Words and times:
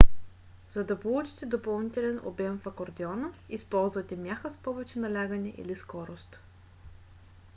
за 0.71 0.83
да 0.83 0.99
получите 0.99 1.45
допълнителен 1.45 2.19
обем 2.25 2.57
в 2.59 2.67
акордеона 2.67 3.33
използвате 3.49 4.15
мяха 4.15 4.49
с 4.49 4.55
повече 4.57 4.99
налягане 4.99 5.49
или 5.57 5.75
скорост 5.75 6.39